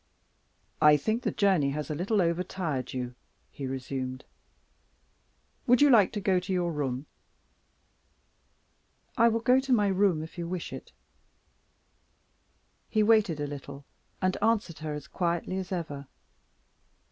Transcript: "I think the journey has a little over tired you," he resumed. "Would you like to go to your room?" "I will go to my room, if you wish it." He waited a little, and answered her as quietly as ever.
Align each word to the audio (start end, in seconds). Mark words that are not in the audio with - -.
"I 0.81 0.97
think 0.97 1.21
the 1.21 1.29
journey 1.31 1.69
has 1.73 1.91
a 1.91 1.93
little 1.93 2.23
over 2.23 2.41
tired 2.43 2.91
you," 2.91 3.13
he 3.51 3.67
resumed. 3.67 4.25
"Would 5.67 5.79
you 5.79 5.91
like 5.91 6.11
to 6.13 6.19
go 6.19 6.39
to 6.39 6.51
your 6.51 6.71
room?" 6.71 7.05
"I 9.15 9.27
will 9.29 9.41
go 9.41 9.59
to 9.59 9.71
my 9.71 9.89
room, 9.89 10.23
if 10.23 10.39
you 10.39 10.47
wish 10.47 10.73
it." 10.73 10.91
He 12.89 13.03
waited 13.03 13.39
a 13.39 13.45
little, 13.45 13.85
and 14.23 14.35
answered 14.41 14.79
her 14.79 14.95
as 14.95 15.07
quietly 15.07 15.59
as 15.59 15.71
ever. 15.71 16.07